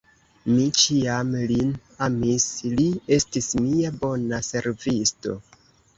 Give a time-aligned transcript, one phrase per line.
[0.51, 1.69] Mi ĉiam lin
[2.07, 2.47] amis,
[2.79, 2.85] li
[3.19, 5.37] estis mia bona servisto.